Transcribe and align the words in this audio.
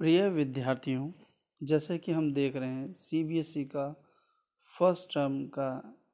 प्रिय 0.00 0.28
विद्यार्थियों, 0.28 1.10
जैसे 1.60 1.96
कि 1.98 2.12
हम 2.12 2.32
देख 2.34 2.56
रहे 2.56 2.68
हैं 2.68 2.92
सीबीएसई 2.94 3.62
e 3.62 3.66
का 3.66 3.84
फ़र्स्ट 4.72 5.08
टर्म 5.14 5.38
का 5.48 5.68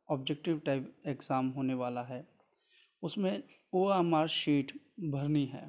ऑब्जेक्टिव 0.09 0.61
टाइप 0.67 1.03
एग्ज़ाम 1.07 1.49
होने 1.49 1.75
वाला 1.75 2.03
है। 2.03 2.23
उसमें 3.03 3.43
ओ 3.73 3.83
एम 3.95 4.15
आर 4.15 4.29
शीट 4.29 4.73
भरनी 5.07 5.45
है। 5.47 5.65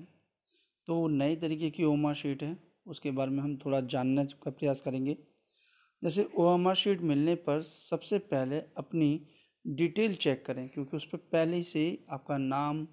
तो 0.88 1.08
नए 1.08 1.36
तरीके 1.36 1.70
की 1.70 1.84
ओ 1.84 1.94
एम 1.94 2.06
आर 2.08 2.16
शीट 2.16 2.44
है, 2.44 2.58
उसके 2.88 3.12
बारे 3.12 3.32
में 3.32 3.42
हम 3.44 3.58
थोड़ा 3.58 3.82
जानने 3.88 4.26
का 4.36 4.52
प्रयास 4.52 4.82
करेंगे। 4.82 5.18
जैसे 6.02 6.28
ओ 6.36 6.54
एम 6.54 6.68
आर 6.68 6.76
शीट 6.76 7.02
मिलने 7.04 7.36
पर 7.42 7.62
सबसे 7.64 8.20
पहले 8.30 8.62
अपनी 8.78 9.12
डिटेल 9.66 10.16
चेक 10.18 10.46
करें, 10.46 10.68
क्योंकि 10.70 10.98
उस 10.98 11.08
पर 11.08 11.18
पहले 11.18 11.62
से 11.64 12.06
आपका 12.12 12.38
नाम 12.40 12.88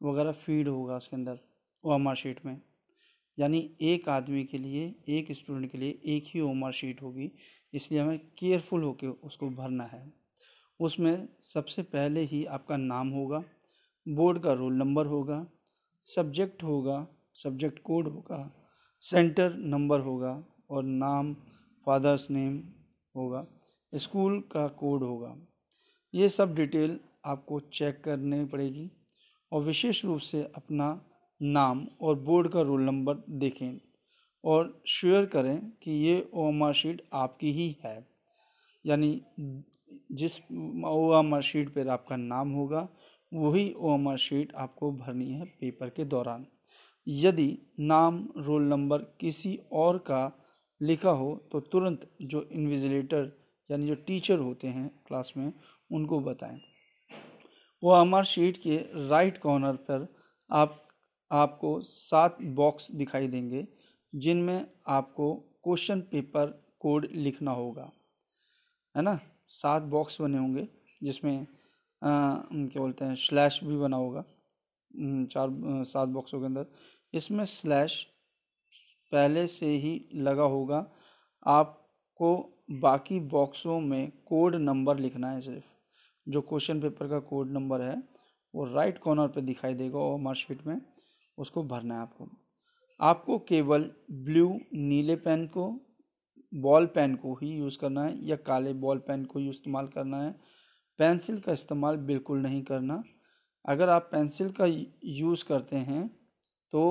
वगैरह 0.00 0.32
फ़ीड 0.38 0.68
होगा 0.68 0.96
उसके 0.96 1.16
अंदर 1.16 1.38
ओ 1.84 1.94
एम 1.94 2.08
आर 2.08 2.16
शीट 2.16 2.46
में। 2.46 2.60
यानी 3.40 3.58
एक 3.82 4.08
आदमी 4.08 4.44
के 4.44 4.58
लिए, 4.58 4.94
एक 5.08 5.32
स्टूडेंट 5.32 5.70
के 5.72 5.78
लिए 5.78 6.00
एक 6.06 6.24
ही 6.26 6.40
एम 6.40 6.70
शीट 6.70 7.02
होगी, 7.02 7.30
इसलिए 7.72 8.00
हमें 8.00 8.18
केयरफुल 8.38 8.82
होकर 8.82 9.06
उसको 9.06 9.48
भरना 9.50 9.84
है। 9.84 10.02
उसमें 10.80 11.28
सबसे 11.44 11.82
पहले 11.84 12.24
ही 12.24 12.44
आपका 12.46 12.76
नाम 12.76 13.08
होगा 13.08 13.42
बोर्ड 14.06 14.42
का 14.42 14.52
रोल 14.52 14.72
नंबर 14.72 15.06
होगा 15.06 15.46
सब्जेक्ट 16.08 16.62
होगा 16.62 17.06
सब्जेक्ट 17.34 17.78
कोड 17.78 18.08
होगा 18.08 18.50
सेंटर 19.04 19.54
नंबर 19.54 20.00
होगा 20.00 20.32
और 20.70 20.82
नाम 20.84 21.34
फादर्स 21.86 22.30
नेम 22.30 22.62
होगा 23.14 23.46
स्कूल 23.92 24.40
का 24.52 24.66
कोड 24.78 25.02
होगा। 25.02 25.34
ये 26.14 26.28
सब 26.28 26.54
डिटेल 26.54 26.98
आपको 27.24 27.60
चेक 27.72 28.02
करनी 28.04 28.44
पड़ेगी 28.44 28.90
और 29.52 29.62
विशेष 29.62 30.04
रूप 30.04 30.20
से 30.20 30.42
अपना 30.56 30.88
नाम 31.40 31.86
और 32.00 32.14
बोर्ड 32.20 32.48
का 32.52 32.60
रोल 32.62 32.82
नंबर 32.82 33.22
देखें 33.30 33.80
और 34.44 34.82
शेयर 34.88 35.26
करें 35.26 35.58
कि 35.82 35.92
ये 36.06 36.30
ओ 36.34 36.48
एम 36.48 36.62
आर 36.64 36.72
शीट 36.74 37.02
आपकी 37.12 37.52
ही 37.52 37.76
है। 37.84 37.98
यानी 38.84 39.20
जिस 40.12 40.38
ओ 40.86 41.18
एम 41.18 41.34
आर 41.34 41.42
शीट 41.42 41.68
पर 41.68 41.88
आपका 41.88 42.16
नाम 42.16 42.50
होगा, 42.50 42.88
वही 43.32 43.72
ओ 43.72 43.94
एम 43.94 44.08
आर 44.08 44.16
शीट 44.18 44.54
आपको 44.56 44.92
भरनी 44.92 45.30
है 45.30 45.44
पेपर 45.60 45.90
के 45.90 46.04
दौरान। 46.06 46.46
यदि 47.06 47.56
नाम, 47.80 48.28
रोल 48.38 48.62
नंबर 48.64 48.98
किसी 49.20 49.58
और 49.72 49.98
का 50.00 50.30
लिखा 50.80 51.10
हो 51.10 51.34
तो 51.52 51.60
तुरंत 51.62 52.08
जो 52.22 52.42
इन्विजिलेटर 52.52 53.30
यानी 53.70 53.86
जो 53.86 53.94
टीचर 54.06 54.38
होते 54.38 54.68
हैं 54.68 54.88
क्लास 55.06 55.32
में, 55.36 55.52
उनको 55.90 56.20
बताएँ। 56.20 56.60
वो 57.82 57.92
हमार 57.94 58.24
शीट 58.24 58.56
के 58.56 58.76
राइट 59.08 59.38
कॉर्नर 59.38 59.76
पर 59.88 60.06
आप 60.50 60.80
आपको 61.32 61.80
सात 61.80 62.42
बॉक्स 62.42 62.90
दिखाई 62.90 63.28
देंगे, 63.28 63.66
जिनमें 64.14 64.70
आपको 64.88 65.34
क्वेश्चन 65.64 66.00
पेपर 66.00 66.46
कोड 66.80 67.08
लिखना 67.12 67.50
होगा। 67.50 67.90
है 68.96 69.02
ना? 69.02 69.18
सात 69.46 69.82
बॉक्स 69.82 70.20
बने 70.20 70.38
होंगे, 70.38 70.68
जिसमें 71.02 71.46
क्या 72.04 72.80
बोलते 72.80 73.04
हैं 73.04 73.14
स्लैश 73.14 73.60
भी 73.64 73.76
बना 73.76 73.96
होगा। 73.96 74.24
चार 75.26 75.48
सात 75.84 76.08
बॉक्सों 76.08 76.40
के 76.40 76.46
अंदर। 76.46 76.66
इसमें 77.14 77.44
स्लैश 77.44 78.06
पहले 79.12 79.46
से 79.46 79.66
ही 79.66 80.08
लगा 80.14 80.42
होगा। 80.42 80.86
आपको 81.46 82.30
बाकी 82.70 83.20
बॉक्सों 83.20 83.80
में 83.80 84.10
कोड 84.26 84.56
नंबर 84.56 84.98
लिखना 84.98 85.30
है 85.30 85.40
सिर्फ़। 85.40 85.64
जो 86.28 86.40
क्वेश्चन 86.40 86.80
पेपर 86.80 87.08
का 87.08 87.18
कोड 87.20 87.50
नंबर 87.50 87.80
है, 87.80 88.02
वो 88.54 88.64
राइट 88.64 88.98
कॉर्नर 88.98 89.28
पे 89.28 89.40
दिखाई 89.40 89.74
देगा 89.74 89.98
और 89.98 90.18
मार्कशीट 90.18 90.66
में। 90.66 90.80
उसको 91.40 91.62
भरना 91.64 91.94
है 91.94 92.00
आपको। 92.00 92.28
आपको 93.00 93.38
केवल 93.38 93.90
ब्लू, 94.10 94.48
नीले 94.74 95.16
पेन 95.16 95.46
को, 95.46 95.68
बॉल 96.54 96.86
पेन 96.86 97.14
को 97.14 97.34
ही 97.34 97.48
यूज़ 97.48 97.78
करना 97.78 98.04
है 98.04 98.26
या 98.26 98.36
काले 98.36 98.72
बॉल 98.72 98.98
पेन 98.98 99.24
को 99.24 99.38
ही 99.38 99.48
इस्तेमाल 99.48 99.86
करना 99.88 100.22
है। 100.22 100.34
पेंसिल 100.98 101.40
का 101.40 101.52
इस्तेमाल 101.52 101.96
बिल्कुल 101.96 102.38
नहीं 102.38 102.62
करना। 102.62 103.02
अगर 103.64 103.88
आप 103.88 104.08
पेंसिल 104.12 104.50
का 104.52 104.66
यूज़ 105.04 105.44
करते 105.44 105.76
हैं 105.76 106.08
तो 106.72 106.82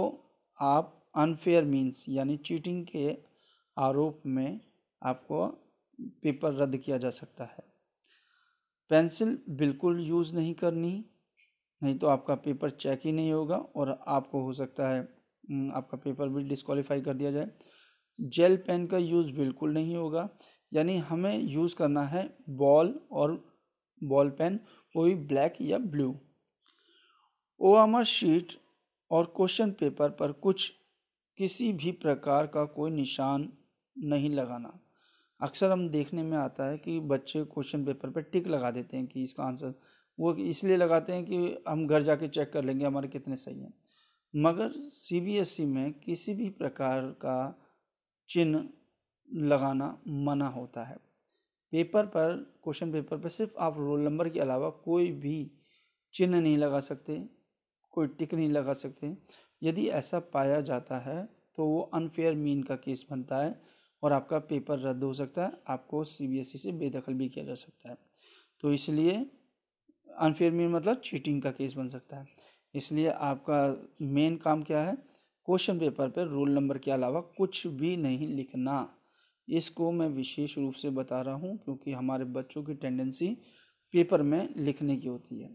आप 0.60 1.12
अनफेयर 1.16 1.64
मीन्स 1.64 2.06
यानी 2.10 2.38
चीटिंग 2.38 2.86
के 2.86 3.18
आरोप 3.78 4.22
में 4.26 4.60
आपको 5.02 5.48
पेपर 6.24 6.54
रद्द 6.54 6.78
किया 6.78 6.98
जा 6.98 7.10
सकता 7.10 7.44
है। 7.44 7.64
पेंसिल 8.92 9.38
बिल्कुल 9.50 10.00
यूज़ 10.00 10.36
नहीं 10.36 10.54
करनी। 10.54 11.06
नहीं 11.82 11.98
तो 12.00 12.08
आपका 12.08 12.36
पेपर 12.36 12.70
चेक 12.72 13.02
ही 13.04 13.12
नहीं 13.12 13.32
होगा 13.32 13.56
और 13.56 13.98
आपको 14.08 14.42
हो 14.44 14.54
सकता 14.54 14.90
है 14.90 15.02
आपका 15.74 15.98
पेपर 15.98 16.30
भी 16.30 16.44
डिस्qualiफाई 16.44 17.02
कर 17.02 17.14
दिया 17.14 17.32
जाए। 17.32 17.50
जेल 18.20 18.58
पेन 18.58 18.86
का 18.88 18.98
यूज़ 18.98 19.32
बिल्कुल 19.32 19.74
नहीं 19.74 19.96
होगा, 19.96 20.28
यानी 20.72 20.98
हमें 21.00 21.38
यूज़ 21.44 21.76
करना 21.76 22.04
है 22.06 22.24
बॉल 22.50 23.00
और 23.12 23.32
बॉल 24.02 24.30
पेन, 24.30 24.60
वो 24.96 25.04
भी 25.04 25.16
ब्लैक 25.16 25.56
या 25.62 25.78
ब्लू। 25.78 26.16
ओ 27.60 28.04
शीट 28.06 28.54
और 29.12 29.34
क्वेश्चन 29.38 29.72
पेपर 29.72 30.10
पर 30.10 30.32
कुछ 30.34 30.72
किसी 31.40 31.72
भी 31.74 31.92
प्रकार 31.94 32.48
का 32.48 32.64
कोई 32.66 32.92
निशान 32.92 33.48
नहीं 33.96 34.30
लगाना। 34.30 34.80
अक्सर 35.40 35.72
हम 35.72 35.88
देखने 35.90 36.24
में 36.24 36.38
आता 36.38 36.70
है 36.70 36.78
कि 36.78 37.00
बच्चे 37.00 37.44
क्वेश्चन 37.46 37.86
पेपर 37.86 38.10
पर 38.10 38.22
टिक 38.24 38.48
लगा 38.48 38.72
देते 38.72 38.98
हैं 38.98 39.06
कि 39.08 39.24
इसका 39.24 39.44
आंसर 39.44 39.74
वो 40.20 40.34
इसलिए 40.36 40.78
लगाते 40.78 41.14
हैं 41.14 41.26
कि 41.26 41.64
हम 41.68 41.86
घर 41.88 42.04
जाके 42.04 42.28
चेक 42.28 42.52
कर 42.54 42.64
लेंगे 42.64 42.86
हमारे 42.86 43.08
कितने 43.08 43.36
सही 43.36 43.60
हैं। 43.60 43.74
मगर 44.34 44.72
सीबीएसई 44.94 45.64
e 45.64 45.68
में 45.68 45.94
किसी 45.96 46.34
भी 46.34 46.50
प्रकार 46.52 47.06
का 47.22 47.38
चिन्ह 48.30 48.68
लगाना 49.30 49.98
मना 50.26 50.48
होता 50.48 50.84
है। 50.84 50.96
पेपर 51.74 52.06
पर 52.06 52.36
क्वेश्चन 52.64 52.92
पेपर 52.92 53.18
पर 53.18 53.30
सिर्फ़ 53.30 53.58
आप 53.60 53.78
रोल 53.78 54.02
नंबर 54.02 54.30
के 54.30 54.40
अलावा 54.40 54.70
कोई 54.86 55.12
भी 55.14 55.52
चिन्ह 56.14 56.40
नहीं 56.40 56.58
लगा 56.58 56.80
सकते, 56.82 57.18
कोई 57.94 58.08
टिक 58.10 58.34
नहीं 58.34 58.50
लगा 58.50 58.74
सकते। 58.76 59.16
यदि 59.62 59.88
ऐसा 59.90 60.20
पाया 60.34 60.62
जाता 60.62 61.00
है 61.00 61.24
तो 61.58 61.66
वो 61.66 61.82
अनफेयर 61.94 62.36
मीन 62.36 62.62
का 62.64 62.76
केस 62.78 63.06
बनता 63.12 63.38
है 63.38 63.60
और 64.04 64.14
आपका 64.14 64.40
पेपर 64.42 64.80
रद्द 64.80 65.04
हो 65.04 65.14
सकता 65.14 65.46
है, 65.46 65.52
आपको 65.68 66.04
सीबीएसई 66.06 66.58
e 66.58 66.62
से 66.62 66.72
बेदखल 66.74 67.14
भी 67.14 67.30
किया 67.30 67.46
जा 67.46 67.56
सकता 67.56 67.90
है। 67.90 67.98
तो 68.64 68.74
इसलिए 68.74 69.26
अनफेयर 70.10 70.52
मीन 70.52 70.70
मतलब 70.70 71.02
चीटिंग 71.04 71.42
का 71.42 71.52
केस 71.52 71.74
बन 71.74 71.88
सकता 71.88 72.18
है। 72.18 72.28
इसलिए 72.74 73.10
आपका 73.10 73.60
मेन 74.04 74.36
काम 74.38 74.64
क्या 74.64 74.82
है? 74.82 74.96
क्वेश्चन 75.48 75.80
पेपर 75.80 76.10
पर 76.10 76.28
रोल 76.28 76.50
नंबर 76.50 76.78
के 76.78 76.92
अलावा 76.92 77.20
कुछ 77.38 77.66
भी 77.68 77.96
नहीं 77.98 78.28
लिखना। 78.28 78.88
इसको 79.48 79.92
मैं 79.92 80.08
विशेष 80.08 80.58
रूप 80.58 80.74
से 80.74 80.90
बता 80.92 81.22
रहा 81.22 81.36
हूँ 81.36 81.58
क्योंकि 81.58 81.92
हमारे 81.92 82.26
बच्चों 82.28 82.64
की 82.64 82.74
टेंडेंसी 82.74 83.28
पेपर 83.94 84.22
में 84.22 84.54
लिखने 84.58 84.98
की 84.98 85.08
होती 85.08 85.42
है। 85.42 85.50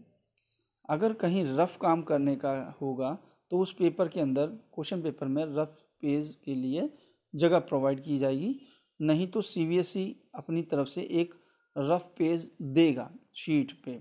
अगर 0.89 1.13
कहीं 1.13 1.43
रफ 1.57 1.77
काम 1.81 2.01
करने 2.01 2.35
का 2.35 2.51
होगा 2.81 3.17
तो 3.51 3.59
उस 3.59 3.71
पेपर 3.73 4.07
के 4.07 4.19
अंदर 4.21 4.47
क्वेश्चन 4.73 5.01
पेपर 5.01 5.27
में 5.27 5.43
रफ 5.47 5.77
पेज 6.01 6.35
के 6.45 6.55
लिए 6.55 6.89
जगह 7.33 7.59
प्रोवाइड 7.61 8.03
की 8.03 8.17
जाएगी। 8.17 8.55
नहीं 8.99 9.27
तो 9.27 9.41
सीबीएसई 9.41 10.05
अपनी 10.35 10.61
तरफ़ 10.63 10.87
से 10.87 11.01
एक 11.21 11.33
रफ 11.75 12.11
पेज 12.17 12.51
देगा 12.61 13.09
शीट 13.35 13.71
पे। 13.85 13.95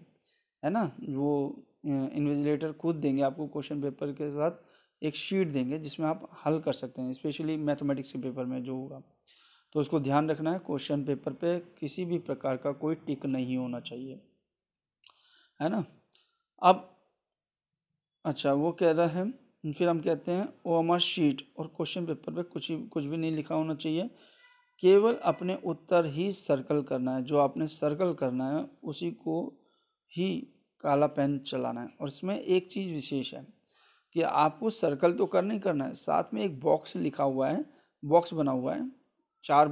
है 0.64 0.70
ना? 0.70 0.90
वो 1.08 1.64
इन्विजिलेटर 1.86 2.72
खुद 2.72 2.96
देंगे 2.96 3.22
आपको 3.22 3.46
क्वेश्चन 3.46 3.82
पेपर 3.82 4.12
के 4.12 4.30
साथ 4.30 4.50
एक 5.02 5.16
शीट 5.16 5.48
देंगे 5.48 5.78
जिसमें 5.78 6.06
आप 6.06 6.28
हल 6.46 6.58
कर 6.60 6.72
सकते 6.72 7.02
हैं 7.02 7.12
स्पेशली 7.12 7.56
मैथमेटिक्स 7.56 8.12
के 8.12 8.18
पेपर 8.18 8.44
में 8.44 8.62
जो 8.62 8.76
होगा। 8.76 9.02
तो 9.72 9.80
उसको 9.80 10.00
ध्यान 10.00 10.30
रखना 10.30 10.52
है 10.52 10.58
क्वेश्चन 10.58 11.04
पेपर 11.04 11.32
पे 11.32 11.58
किसी 11.58 12.04
भी 12.04 12.18
प्रकार 12.18 12.56
का 12.56 12.72
कोई 12.72 12.94
टिक 12.94 13.26
नहीं 13.26 13.56
होना 13.56 13.80
चाहिए। 13.80 14.20
है 15.60 15.68
ना? 15.68 15.84
अब 16.62 16.90
अच्छा 18.24 18.52
वो 18.52 18.72
कह 18.72 18.90
रहा 18.90 19.06
है, 19.06 19.30
फिर 19.72 19.88
हम 19.88 20.00
कहते 20.00 20.32
हैं, 20.32 20.48
ओ 20.66 20.80
एम 20.80 20.92
आर 20.92 21.00
शीट 21.00 21.42
और 21.58 21.66
क्वेश्चन 21.66 22.06
पेपर 22.06 22.34
पे 22.34 22.42
कुछ 22.42 22.68
कुछ 22.72 23.04
भी 23.04 23.16
नहीं 23.16 23.32
लिखा 23.32 23.54
होना 23.54 23.74
चाहिए। 23.74 24.10
केवल 24.80 25.14
अपने 25.14 25.58
उत्तर 25.64 26.06
ही 26.06 26.32
सर्कल 26.32 26.82
करना 26.82 27.16
है, 27.16 27.22
जो 27.22 27.38
आपने 27.38 27.66
सर्कल 27.66 28.14
करना 28.14 28.58
है, 28.58 28.66
उसी 28.84 29.10
को 29.10 29.60
ही 30.12 30.53
काला 30.84 31.06
पेन 31.08 31.38
चलाना 31.46 31.80
है। 31.80 31.88
और 32.00 32.08
इसमें 32.08 32.38
एक 32.38 32.70
चीज़ 32.72 32.92
विशेष 32.92 33.32
है 33.34 33.46
कि 34.16 34.22
आपको 34.22 34.70
सर्कल 34.72 35.12
तो 35.12 35.26
करना 35.26 35.54
ही 35.54 35.60
करना 35.60 35.84
है। 35.84 35.94
साथ 35.94 36.34
में 36.34 36.42
एक 36.42 36.60
बॉक्स 36.60 36.96
लिखा 36.96 37.24
हुआ 37.24 37.48
है, 37.48 37.64
बॉक्स 38.02 38.34
बना 38.34 38.52
हुआ 38.52 38.74
है। 38.74 38.90
चार 39.44 39.68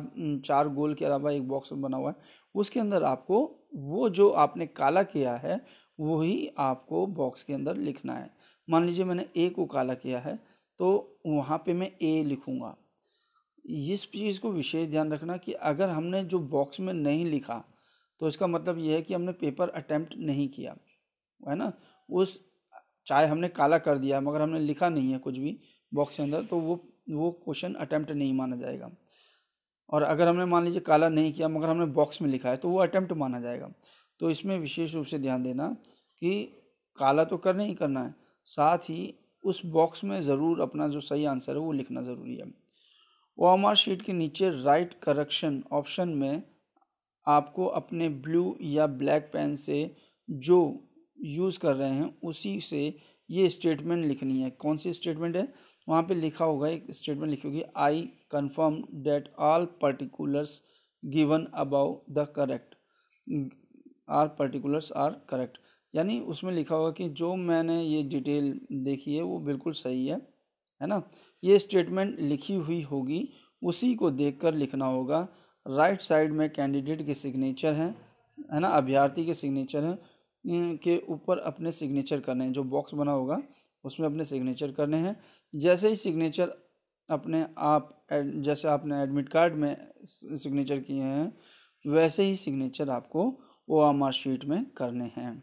चार 0.47 0.69
गोल 0.70 0.94
के 0.94 1.05
अलावा 1.05 1.31
एक 1.32 1.49
बॉक्स 1.49 1.73
बना 1.75 1.97
हुआ 1.97 2.11
है। 2.11 2.17
उसके 2.55 2.81
अंदर 2.81 3.03
आपको 3.05 3.38
वो 3.76 4.09
जो 4.11 4.29
आपने 4.31 4.67
काला 4.69 5.03
किया 5.05 5.35
है 5.37 5.61
वही 5.99 6.50
आपको 6.61 7.06
बॉक्स 7.09 7.43
के 7.43 7.53
अंदर 7.55 7.76
लिखना 7.79 8.14
है। 8.14 8.31
मान 8.69 8.85
लीजिए 8.87 9.05
मैंने 9.05 9.26
ए 9.37 9.49
को 9.49 9.64
काला 9.67 9.94
किया 9.94 10.19
है 10.20 10.35
तो 10.81 11.19
वहाँ 11.26 11.59
पे 11.67 11.73
मैं 11.73 11.91
ए 12.03 12.23
लिखूँगा। 12.25 12.75
इस 13.64 14.05
चीज़ 14.12 14.41
को 14.41 14.50
विशेष 14.53 14.88
ध्यान 14.91 15.12
रखना 15.12 15.37
कि 15.37 15.53
अगर 15.53 15.88
हमने 15.88 16.23
जो 16.25 16.38
बॉक्स 16.50 16.81
में 16.81 16.93
नहीं 16.93 17.25
लिखा 17.26 17.62
तो 18.20 18.29
इसका 18.29 18.47
मतलब 18.47 18.79
ये 18.79 18.94
है 18.94 19.03
कि 19.03 19.14
हमने 19.14 19.32
पेपर 19.35 19.69
अटैम्प्ट 19.70 20.14
नहीं 20.19 20.49
किया। 20.49 20.76
है 21.42 21.54
ना? 21.56 21.72
उस, 22.08 22.40
चाहे 23.06 23.26
हमने 23.26 23.48
काला 23.50 23.78
कर 23.78 23.98
दिया, 23.98 24.20
मगर 24.20 24.42
हमने 24.42 24.60
लिखा 24.60 24.88
नहीं 24.88 25.12
है 25.12 25.18
कुछ 25.18 25.36
भी 25.36 25.58
बॉक्स 25.92 26.16
के 26.16 26.22
अंदर 26.22 26.44
तो 26.44 26.58
वो 26.58 26.80
वो 27.10 27.30
क्वेश्चन 27.44 27.72
अटैम्प्ट 27.74 28.10
नहीं 28.10 28.32
माना 28.34 28.56
जाएगा। 28.56 28.90
और 29.88 30.02
अगर 30.02 30.28
हमने 30.28 30.44
मान 30.44 30.64
लीजिए 30.64 30.80
काला 30.80 31.08
नहीं 31.08 31.32
किया, 31.32 31.48
मगर 31.48 31.68
हमने 31.68 31.86
बॉक्स 31.86 32.20
में 32.22 32.28
लिखा 32.30 32.50
है 32.50 32.56
तो 32.56 32.68
वो 32.68 32.78
अटैम्प्ट 32.78 33.12
माना 33.12 33.40
जाएगा। 33.40 33.70
तो 34.20 34.30
इसमें 34.30 34.58
विशेष 34.58 34.94
रूप 34.94 35.06
से 35.06 35.18
ध्यान 35.18 35.42
देना 35.42 35.68
कि 36.22 36.42
काला 36.98 37.24
तो 37.24 37.36
करना 37.36 37.62
ही 37.62 37.74
करना 37.74 38.04
है। 38.04 38.14
साथ 38.48 38.78
ही 38.80 39.14
उस 39.44 39.60
बॉक्स 39.66 40.04
में 40.04 40.20
ज़रूर 40.20 40.60
अपना 40.60 40.88
जो 40.88 41.00
सही 41.00 41.24
आंसर 41.24 41.52
है, 41.52 41.58
वो 41.58 41.72
लिखना 41.72 42.02
ज़रूरी 42.02 42.36
है। 42.36 42.50
ओ 43.38 43.74
शीट 43.74 44.02
के 44.02 44.12
नीचे 44.12 44.50
राइट 44.62 44.94
करेक्शन 45.02 45.62
ऑप्शन 45.72 46.08
में 46.08 46.42
आपको 47.26 47.66
अपने 47.66 48.08
ब्लू 48.08 48.56
या 48.62 48.86
ब्लैक 48.86 49.30
पेन 49.32 49.56
से 49.56 49.94
जो 50.28 50.58
यूज़ 51.22 51.58
कर 51.58 51.74
रहे 51.76 51.90
हैं, 51.90 52.14
उसी 52.24 52.58
से 52.60 52.94
ये 53.30 53.48
स्टेटमेंट 53.48 54.04
लिखनी 54.06 54.40
है। 54.40 54.50
कौन 54.50 54.76
सी 54.76 54.92
स्टेटमेंट 54.92 55.36
है? 55.36 55.52
वहाँ 55.88 56.02
पे 56.02 56.14
लिखा 56.14 56.44
होगा, 56.44 56.69
एक 56.69 56.86
स्टेटमेंट 56.90 57.30
लिखी 57.30 57.48
होगी 57.48 57.62
I 57.76 58.02
confirm 58.30 58.82
that 59.02 59.32
all 59.38 59.64
particulars 59.82 60.62
given 61.02 61.46
above 61.54 61.96
the 62.10 62.26
correct 62.36 62.74
are 64.10 64.28
particulars 64.28 64.92
are 64.92 65.10
correct 65.30 65.58
यानी 65.94 66.19
उसमें 66.20 66.52
लिखा 66.52 66.74
होगा 66.74 66.90
कि 66.90 67.08
जो 67.08 67.34
मैंने 67.36 67.82
ये 67.82 68.02
डिटेल 68.02 68.52
देखी 68.72 69.14
है, 69.16 69.22
वो 69.22 69.38
बिल्कुल 69.38 69.72
सही 69.72 70.06
है 70.06 70.20
है 70.80 70.86
ना? 70.88 71.02
ये 71.42 71.58
स्टेटमेंट 71.58 72.18
लिखी 72.20 72.54
हुई 72.54 72.80
होगी, 72.82 73.28
उसी 73.62 73.94
को 73.94 74.10
देखकर 74.10 74.54
लिखना 74.54 74.86
होगा। 74.86 75.20
राइट 75.66 76.00
साइड 76.00 76.32
में 76.32 76.48
कैंडिडेट 76.50 77.04
के 77.06 77.14
सिग्नेचर 77.14 77.72
हैं, 77.72 77.94
है 78.52 78.60
ना? 78.60 78.68
अभ्यर्थी 78.68 79.26
के 79.26 79.34
सिग्नेचर 79.34 79.84
हैं 79.84 79.98
के 80.44 80.98
ऊपर 81.08 81.38
अपने 81.38 81.72
सिग्नेचर 81.72 82.20
करने 82.20 82.44
हैं। 82.44 82.52
जो 82.52 82.62
बॉक्स 82.64 82.94
बना 82.94 83.12
होगा, 83.12 83.42
उसमें 83.84 84.06
अपने 84.08 84.24
सिग्नेचर 84.24 84.72
करने 84.72 84.96
हैं। 84.96 85.16
जैसे 85.54 85.88
ही 85.88 85.96
सिग्नेचर 85.96 86.52
अपने 87.08 87.46
आप 87.58 87.98
जैसे 88.12 88.68
आपने 88.68 89.02
एडमिट 89.02 89.28
कार्ड 89.28 89.54
में 89.54 89.76
सिग्नेचर 90.04 90.78
किए 90.78 91.02
हैं, 91.02 91.32
वैसे 91.84 92.24
ही 92.24 92.34
सिग्नेचर 92.36 92.90
आपको 92.90 93.32
ओ 93.68 93.80
आर 93.80 94.12
शीट 94.12 94.44
में 94.44 94.64
करने 94.76 95.10
हैं। 95.16 95.42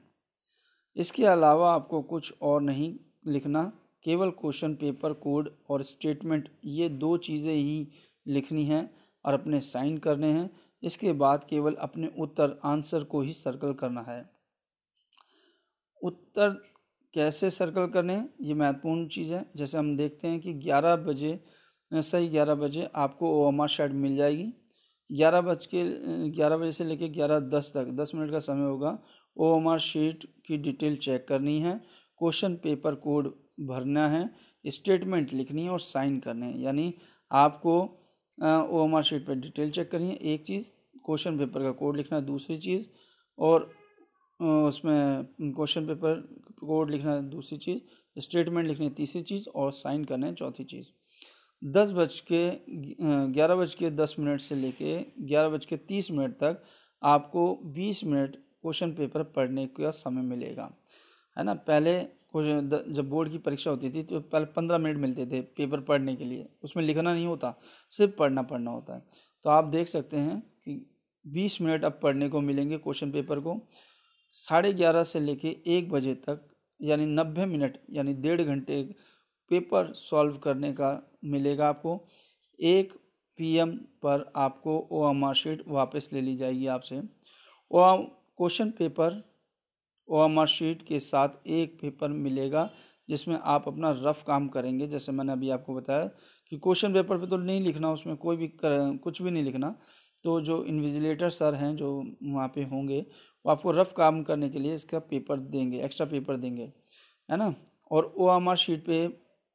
इसके 0.96 1.26
अलावा 1.26 1.74
आपको 1.74 2.02
कुछ 2.02 2.34
और 2.42 2.62
नहीं 2.62 2.94
लिखना। 3.28 3.64
केवल 4.06 4.30
क्वेश्चन 4.32 4.74
पेपर 4.74 5.14
कोड 5.14 5.50
और 5.70 5.84
स्टेटमेंट 5.84 6.50
ये 6.66 6.90
दो 6.90 7.16
चीज़ें 7.18 7.54
ही 7.54 7.88
लिखनी 8.26 8.66
हैं 8.66 8.90
और 9.26 9.34
अपने 9.34 9.60
साइन 9.62 9.98
करने 9.98 10.28
हैं। 10.28 10.50
इसके 10.84 11.12
बाद 11.14 11.46
केवल 11.50 11.74
अपने 11.74 12.12
उत्तर 12.20 12.60
आंसर 12.66 13.04
को 13.04 13.22
ही 13.22 13.32
सर्कल 13.34 13.74
करना 13.74 14.02
है। 14.02 14.39
उत्तर 16.02 16.50
कैसे 17.14 17.50
सर्कल 17.50 17.88
करने 17.88 18.14
हैं, 18.14 18.30
ये 18.42 18.54
महत्वपूर्ण 18.54 19.08
चीज़ 19.08 19.34
है। 19.34 19.46
जैसे 19.56 19.78
हम 19.78 19.96
देखते 19.98 20.28
हैं 20.28 20.40
कि 20.40 20.54
11 20.56 20.96
बजे 20.96 21.40
सही 21.92 22.28
11 22.30 22.56
बजे 22.56 22.90
आपको 22.96 23.30
ओ 23.38 23.48
एम 23.50 23.62
आर 23.62 23.68
शायद 23.68 23.92
मिल 23.94 24.16
जाएगी। 24.16 24.54
ग्यारह 25.10 25.42
बज 25.42 25.66
के, 25.66 25.84
ग्यारह 26.30 26.58
बजे 26.58 26.72
से 26.72 26.84
लेकर 26.84 27.08
ग्यारह 27.08 27.40
दस 27.40 27.72
तक, 27.76 27.86
दस 27.94 28.12
मिनट 28.16 28.32
का 28.32 28.40
समय 28.40 28.66
होगा 28.66 28.98
ओ 29.38 29.56
एम 29.58 29.68
आर 29.68 29.80
शीट 29.80 30.26
की 30.48 30.58
डिटेल 30.58 30.96
चेक 30.98 31.28
करनी 31.28 31.60
है। 31.60 31.76
क्वेश्चन 32.20 32.56
पेपर 32.56 32.96
कोड 32.98 33.34
भरना 33.60 34.08
है 34.10 34.30
स्टेटमेंट 34.66 35.34
लिखनी 35.34 35.64
है 35.64 35.70
और 35.70 35.80
साइन 35.80 36.20
करने 36.20 36.46
हैं। 36.46 36.60
यानी 36.60 36.94
आपको 37.32 37.80
ओ 38.38 38.86
एम 38.86 38.96
आर 38.96 39.04
शीट 39.04 39.26
पर 39.28 39.36
डिटेल 39.38 39.72
चेक 39.72 39.92
करनी 39.92 40.10
है। 40.10 40.16
एक 40.34 40.46
चीज़ 40.46 40.66
क्वेश्चन 41.06 41.38
पेपर 41.38 41.64
का 41.64 41.72
कोड 41.72 41.98
लिखना, 41.98 42.20
दूसरी 42.22 42.58
चीज़, 42.58 42.88
और 43.38 43.70
उसमें 44.40 45.26
क्वेश्चन 45.42 45.86
पेपर, 45.88 46.16
कोड 46.60 46.92
लिखना 46.92 47.14
है 47.14 47.30
दूसरी 47.30 47.58
चीज़, 47.58 47.80
स्टेटमेंट 48.18 48.68
लिखनी 48.68 48.86
है 48.86 48.94
तीसरी 48.94 49.22
चीज़ 49.24 49.50
और 49.50 49.72
साइन 49.72 50.04
करना 50.06 50.28
है 50.28 50.34
चौथी 50.36 50.64
चीज़। 50.64 50.88
दस 51.62 51.92
बज 51.92 52.20
के 52.32 52.50
ग्यारह 53.34 53.56
बज 53.56 53.74
के 53.76 53.90
दस 53.92 54.16
मिनट 54.20 54.42
से 54.42 54.56
लेके 54.56 55.00
ग्यारह 55.22 55.50
बज 55.50 55.66
के 55.66 55.78
तीस 55.80 56.12
मिनट 56.12 56.34
तक 56.34 56.64
आपको 57.02 57.54
बीस 57.66 58.04
मिनट 58.04 58.36
क्वेश्चन 58.36 58.92
पेपर 58.94 59.24
पढ़ने 59.36 59.66
का 59.68 59.90
समय 59.92 60.22
मिलेगा। 60.22 60.70
है 61.38 61.44
ना? 61.44 61.54
पहले 61.54 62.00
जब 62.94 63.10
बोर्ड 63.10 63.32
की 63.32 63.38
परीक्षा 63.38 63.70
होती 63.72 63.90
थी 63.92 64.04
तो 64.04 64.20
पहले 64.22 64.46
पंद्रह 64.56 64.78
मिनट 64.78 64.98
मिलते 64.98 65.26
थे 65.26 65.42
पेपर 65.58 65.80
पढ़ने 65.82 66.16
के 66.16 66.26
लिए। 66.26 66.48
उसमें 66.64 66.84
लिखना 66.84 67.14
नहीं 67.14 67.26
होता, 67.28 67.54
सिर्फ़ 67.94 68.16
पढ़ना 68.16 68.42
पढ़ना 68.44 68.72
होता 68.72 68.96
है। 68.96 69.04
तो 69.46 69.50
आप 69.50 69.66
देख 69.66 69.88
सकते 69.88 70.18
हैं 70.18 70.40
कि 70.40 70.86
बीस 71.26 71.62
मिनट 71.62 71.84
अब 71.86 72.00
पढ़ने 72.04 72.30
को 72.30 72.42
मिलेंगे 72.42 72.78
क्वेश्चन 72.78 73.12
पेपर 73.12 73.40
को। 73.40 73.56
साढ़े 74.36 74.74
ग्यारह 74.74 75.04
से 75.04 75.20
लेके 75.20 75.56
एक 75.68 75.90
बजे 75.92 76.14
तक 76.28 76.48
यानी 76.80 77.06
नब्बे 77.06 77.46
मिनट 77.46 77.78
यानी 77.94 78.14
डेढ़ 78.16 78.42
घंटे 78.42 78.82
पेपर 79.52 79.92
सॉल्व 79.94 80.38
करने 80.38 80.72
का 80.74 80.92
मिलेगा 81.26 81.68
आपको। 81.70 82.00
एक 82.60 82.94
पीएम 83.40 83.72
पर 84.04 84.32
आपको 84.36 84.78
ओ 84.92 85.10
एम 85.10 85.24
आर 85.26 85.36
शीट 85.36 85.64
वापस 85.68 86.10
ले 86.14 86.22
ली 86.22 86.36
जाएगी 86.38 86.68
आपसे। 86.68 87.02
ओ 87.72 87.96
question 88.38 88.70
paper 88.72 89.22
O 90.10 90.24
M 90.26 90.40
R 90.40 90.48
sheet 90.48 90.86
के 90.88 91.00
साथ 91.00 91.48
एक 91.48 91.78
पेपर 91.82 92.08
मिलेगा 92.10 92.70
जिसमें 93.10 93.38
आप 93.38 93.68
अपना 93.68 93.92
रफ 94.00 94.24
काम 94.28 94.48
करेंगे। 94.48 94.88
जैसे 94.88 95.12
मैंने 95.12 95.32
अभी 95.34 95.50
आपको 95.50 95.76
बताया 95.76 96.10
कि 96.52 96.58
क्वेश्चन 96.58 96.94
पेपर 96.94 97.18
पे 97.18 97.28
तो 97.28 97.38
नहीं 97.38 97.62
लिखना 97.62 97.92
उसमें 97.92 98.16
कोई 98.18 98.38
भी 98.38 98.48
कर, 98.48 98.98
कुछ 99.04 99.22
भी 99.22 99.32
नहीं 99.32 99.44
लिखना। 99.44 99.76
तो 100.26 100.40
जो 100.42 100.64
इन्विजिलेटर 100.66 101.30
सर 101.30 101.56
हैं, 101.56 101.76
जो 101.76 102.04
वहाँ 102.24 102.48
पे 102.48 102.64
होंगे, 102.64 103.00
वो 103.46 103.52
आपको 103.52 103.72
रफ 103.72 103.94
काम 103.98 104.22
करने 104.24 104.50
के 104.50 104.60
लिए 104.60 104.74
इसका 104.74 105.00
पेपर 105.00 105.40
देंगे 105.40 105.82
एक्स्ट्रा 105.84 106.08
पेपर 106.08 106.38
देंगे, 106.38 106.72
है 107.30 107.38
ना? 107.38 107.54
और 107.92 108.14
ओ 108.18 108.36
एम 108.36 108.50
आर 108.50 108.56
शीट 108.58 108.86
पे 108.86 109.08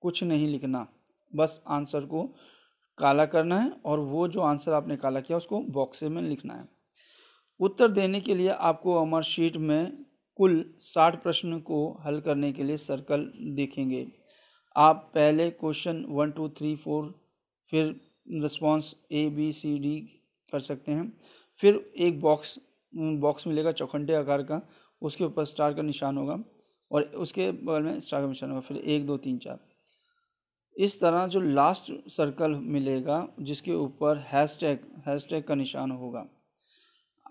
कुछ 0.03 0.23
नहीं 0.25 0.47
लिखना, 0.49 0.87
बस 1.33 1.63
आंसर 1.69 2.05
को 2.05 2.23
काला 2.99 3.27
करना 3.27 3.61
है 3.61 3.71
और 3.85 3.99
वो 3.99 4.27
जो 4.29 4.41
आंसर 4.41 4.73
आपने 4.73 4.97
काला 4.97 5.21
किया, 5.21 5.39
उसको 5.39 5.61
बॉक्स 5.61 6.03
में 6.03 6.23
लिखना 6.23 6.55
है। 6.55 6.69
उत्तर 7.61 7.89
देने 7.89 8.21
के 8.21 8.35
लिए 8.35 8.49
आपको 8.49 8.95
अमर 8.95 9.23
शीट 9.23 9.57
में 9.57 10.05
कुल 10.39 10.65
साठ 10.81 11.23
प्रश्न 11.23 11.59
को 11.61 11.79
हल 12.07 12.21
करने 12.21 12.53
के 12.53 12.63
लिए 12.63 12.77
सर्कल 12.77 13.31
देखेंगे। 13.55 14.07
आप 14.77 15.11
पहले 15.15 15.51
question 15.51 16.05
one 16.09 16.31
two 16.31 16.49
three 16.49 16.75
four 16.77 17.15
फिर 17.73 17.95
response 18.43 18.95
A 19.13 19.29
B 19.29 19.51
C 19.53 19.79
D 19.79 20.14
कर 20.55 20.61
सकते 20.61 20.93
हैं। 20.93 21.13
फिर 21.61 21.93
एक 21.99 22.21
बॉक्स 22.21 22.59
बॉक्स 22.93 23.47
मिलेगा 23.47 23.71
चौखंडे 23.73 24.15
आकार 24.15 24.43
का, 24.43 24.61
उसके 25.03 25.25
ऊपर 25.25 25.45
स्टार 25.45 25.75
का 25.75 25.83
निशान 25.83 26.17
होगा 26.17 26.39
और 26.91 27.03
उसके 27.03 27.51
बगल 27.53 27.83
में 27.83 28.01
स्टार 28.01 28.21
का 28.21 28.29
निशान 28.29 28.51
होगा। 28.51 28.61
फिर 28.61 28.77
एक, 28.77 29.07
दो, 29.07 29.17
तीन, 29.17 29.39
चार। 29.39 29.59
इस 30.77 31.01
तरह 31.01 31.27
जो 31.27 31.41
लास्ट 31.41 31.93
सर्कल 32.09 32.51
मिलेगा, 32.51 33.27
जिसके 33.41 33.75
ऊपर 33.75 34.19
हैश 34.29 34.57
टैग 34.61 34.79
हैश 35.07 35.27
टैग 35.31 35.45
का 35.45 35.55
निशान 35.55 35.91
होगा। 35.91 36.27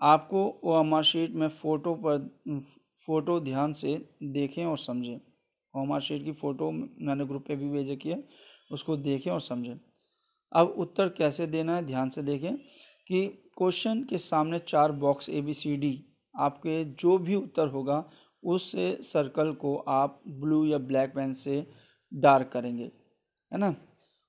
आपको 0.02 0.46
ओ 0.64 0.78
एम 0.80 0.94
आर 0.94 1.02
शीट 1.02 1.30
में 1.30 1.48
फ़ोटो 1.48 1.94
पर 2.06 2.60
फ़ोटो 3.06 3.40
ध्यान 3.40 3.72
से 3.72 3.96
देखें 4.22 4.64
और 4.64 4.78
समझें। 4.78 5.18
ओ 5.74 5.82
एम 5.82 5.92
आर 5.92 6.00
शीट 6.00 6.24
की 6.24 6.32
फ़ोटो 6.32 6.70
मैंने 6.70 7.26
ग्रुप 7.26 7.44
पे 7.48 7.56
भी 7.56 7.68
भेजे 7.70 7.96
की 7.96 8.08
है 8.08 8.22
उसको 8.72 8.96
देखें 8.96 9.30
और 9.30 9.40
समझें। 9.40 9.76
अब 10.52 10.74
उत्तर 10.78 11.08
कैसे 11.08 11.46
देना 11.46 11.76
है, 11.76 11.84
ध्यान 11.86 12.08
से 12.08 12.22
देखें। 12.22 12.56
कि 13.06 13.26
क्वेश्चन 13.58 14.02
के 14.02 14.18
सामने 14.18 14.58
चार 14.58 14.92
box 14.92 15.28
A 15.28 15.40
B 15.40 15.54
C 15.54 15.76
D 15.76 15.98
आपके 16.34 16.84
जो 16.84 17.16
भी 17.18 17.34
उत्तर 17.34 17.68
होगा, 17.68 18.04
उस 18.42 18.70
सर्कल 19.02 19.52
को 19.52 19.76
आप 19.76 20.20
ब्लू 20.28 20.64
या 20.66 20.78
ब्लैक 20.78 21.14
पेन 21.14 21.34
से 21.34 21.66
डार्क 22.12 22.50
करेंगे, 22.52 22.90
है 23.52 23.58
ना? 23.58 23.74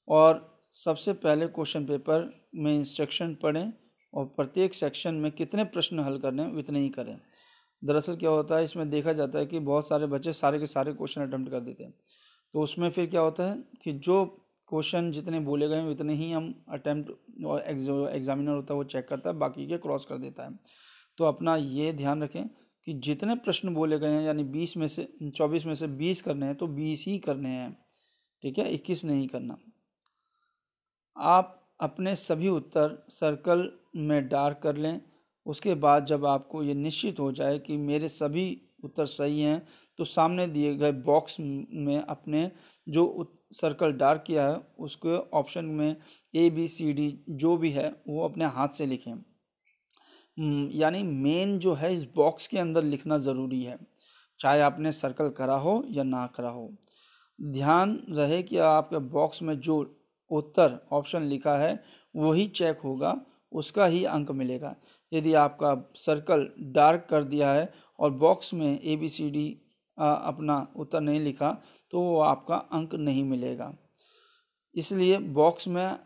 और 0.08 0.70
सबसे 0.76 1.14
पहले 1.14 1.48
क्वेश्चन 1.48 1.86
पेपर 1.86 2.30
में 2.56 2.74
इंस्ट्रक्शन 2.76 3.34
पढ़ें 3.36 3.72
और 4.14 4.26
प्रत्येक 4.28 4.74
सेक्शन 4.74 5.16
में 5.16 5.32
कितने 5.32 5.64
प्रश्न 5.66 6.00
हल 6.00 6.18
करने 6.18 6.46
उतने 6.60 6.80
ही 6.80 6.90
करें। 6.90 7.18
दरअसल 7.82 8.16
क्या 8.16 8.30
होता 8.30 8.58
है, 8.58 8.64
इसमें 8.64 8.90
देखा 8.90 9.14
जाता 9.14 9.40
है 9.40 9.46
कि 9.46 9.60
बहुत 9.60 9.88
सारे 9.88 10.06
बच्चे 10.08 10.34
सारे 10.34 10.60
के 10.60 10.66
सारे 10.66 10.94
क्वेश्चन 10.94 11.22
अटैम्प्ट 11.22 11.52
कर 11.52 11.60
देते 11.60 11.84
हैं। 11.84 11.94
तो 12.54 12.62
उसमें 12.62 12.90
फिर 12.90 13.06
क्या 13.06 13.22
होता 13.22 13.44
है 13.44 13.58
कि 13.84 13.94
जो 13.94 14.24
क्वेश्चन 14.68 15.12
जितने 15.12 15.40
बोले 15.40 15.68
गए 15.68 15.76
हैं, 15.76 15.88
उतने 15.88 16.14
ही 16.16 16.32
हम 16.32 16.66
अटैम्प्ट 16.70 17.12
एग्जामिनर 18.16 18.52
होता 18.52 18.74
है, 18.74 18.78
वो 18.78 18.84
चेक 18.84 19.08
करता 19.08 19.30
है, 19.30 19.36
बाकी 19.36 19.68
के 19.68 19.78
क्रॉस 19.78 20.06
कर 20.06 20.18
देता 20.18 20.44
है। 20.44 20.60
तो 21.18 21.26
अपना 21.26 21.56
ये 21.56 21.94
ध्यान 21.94 22.24
रखें 22.24 22.48
कि 22.86 22.94
जितने 22.94 23.36
प्रश्न 23.36 23.74
बोले 23.74 24.00
गए 24.00 24.12
हैं, 24.12 24.22
यानी 24.22 24.44
बीस 24.44 24.78
में 24.78 24.88
से, 24.88 25.08
चौबीस 25.36 25.66
में 25.66 25.76
से 25.76 25.88
बीस 25.88 26.22
करने 26.22 26.46
हैं 26.46 26.56
तो 26.56 26.68
बीस 26.68 27.04
ही 27.08 27.18
करने 27.20 27.50
हैं। 27.50 27.78
ठीक 28.42 28.58
है? 28.58 28.74
इक्कीस 28.74 29.06
नहीं 29.06 29.28
करना। 29.28 29.58
आप 31.18 31.62
अपने 31.80 32.16
सभी 32.16 32.50
उत्तर 32.50 33.06
सर्कल 33.10 33.72
में 33.96 34.28
डार्क 34.28 34.60
कर 34.64 34.76
लें, 34.76 35.02
उसके 35.46 35.74
बाद 35.76 36.06
जब 36.06 36.26
आपको 36.26 36.64
ये 36.64 36.74
निश्चित 36.74 37.20
हो 37.20 37.32
जाए 37.32 37.60
कि 37.60 37.78
मेरे 37.78 38.08
सभी 38.08 38.62
उत्तर 38.84 39.06
सही 39.06 39.42
हैं 39.42 39.68
तो 40.00 40.06
सामने 40.06 40.48
दिए 40.48 40.74
गए 40.76 40.92
बॉक्स 40.92 41.36
में 41.40 41.98
अपने 42.00 42.50
जो 42.88 43.32
सर्कल 43.54 43.92
डार्क 43.94 44.24
किया 44.28 44.48
है 44.48 44.60
उसके 44.80 45.18
ऑप्शन 45.38 45.66
में 45.66 45.96
ए 46.34 46.50
बी 46.50 46.68
सी 46.68 46.92
डी 46.94 47.08
जो 47.30 47.56
भी 47.58 47.70
है 47.72 47.88
वो 48.08 48.24
अपने 48.26 48.46
हाथ 48.46 48.68
से 48.68 48.86
लिखें। 48.86 49.12
हम्म, 49.12 50.70
यानी 50.74 51.04
मेन 51.04 51.58
जो 51.60 51.74
है 51.74 51.94
इस 51.94 52.04
बॉक्स 52.16 52.48
के 52.48 52.58
अंदर 52.58 52.84
लिखना 52.84 53.18
ज़रूरी 53.18 53.62
है 53.64 53.78
चाहे 54.40 54.62
आपने 54.62 54.92
सर्कल 54.92 55.30
करा 55.30 55.56
हो 55.56 55.84
या 55.90 56.04
ना 56.04 56.26
करा 56.36 56.50
हो। 56.50 56.70
ध्यान 57.40 58.00
रहे 58.10 58.42
कि 58.44 58.58
आपके 58.58 58.98
बॉक्स 59.12 59.42
में 59.42 59.60
जो 59.60 59.80
उत्तर 60.32 60.80
ऑप्शन 60.92 61.24
लिखा 61.24 61.58
है 61.58 61.84
वही 62.16 62.48
चेक 62.48 62.80
होगा 62.80 63.16
उसका 63.52 63.86
ही 63.86 64.04
अंक 64.06 64.32
मिलेगा। 64.32 64.76
यदि 65.12 65.34
आपका 65.34 65.74
सर्कल 65.96 66.48
डार्क 66.74 67.08
कर 67.10 67.24
दिया 67.24 67.52
है 67.54 67.70
और 68.00 68.12
बॉक्स 68.14 68.54
में 68.54 68.80
ए 68.82 68.96
बी 68.96 69.10
सी 69.10 69.30
डी 69.30 69.46
अपना 69.98 70.56
उत्तर 70.76 71.02
नहीं 71.02 71.20
लिखा 71.22 71.52
तो 71.94 72.02
वो 72.02 72.20
आपका 72.22 72.56
अंक 72.56 72.96
नहीं 72.98 73.24
मिलेगा। 73.26 73.74
इसलिए 74.76 75.18
बॉक्स 75.34 75.68
में 75.68 75.98